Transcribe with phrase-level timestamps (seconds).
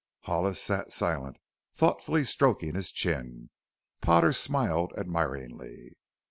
[0.21, 1.37] Hollis sat silent,
[1.75, 3.51] thoughtfully stroking his chin.
[4.01, 5.95] Potter smiled admiringly.